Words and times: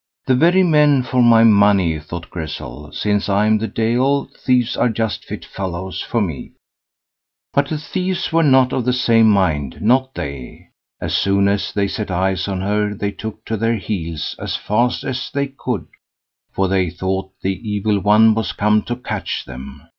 "The 0.25 0.33
very 0.33 0.63
men 0.63 1.03
for 1.03 1.21
my 1.21 1.43
money, 1.43 1.99
thought 1.99 2.31
Grizzel, 2.31 2.91
"since 2.91 3.29
I 3.29 3.45
am 3.45 3.59
the 3.59 3.67
Deil, 3.67 4.27
thieves 4.35 4.75
are 4.75 4.89
just 4.89 5.23
fit 5.23 5.45
fellows 5.45 6.01
for 6.01 6.19
me." 6.21 6.53
But 7.53 7.67
the 7.67 7.77
thieves 7.77 8.33
were 8.33 8.41
not 8.41 8.73
of 8.73 8.83
the 8.83 8.93
same 8.93 9.29
mind, 9.29 9.79
not 9.79 10.15
they. 10.15 10.69
As 10.99 11.13
soon 11.15 11.47
as 11.47 11.71
they 11.71 11.87
set 11.87 12.09
eyes 12.09 12.47
on 12.47 12.61
her, 12.61 12.95
they 12.95 13.11
took 13.11 13.45
to 13.45 13.55
their 13.57 13.75
heels 13.75 14.35
as 14.39 14.55
fast 14.55 15.03
as 15.03 15.29
they 15.31 15.45
could, 15.49 15.85
for 16.51 16.67
they 16.67 16.89
thought 16.89 17.31
the 17.43 17.59
Evil 17.69 17.99
One 17.99 18.33
was 18.33 18.53
come 18.53 18.81
to 18.85 18.95
catch 18.95 19.45
them. 19.45 19.85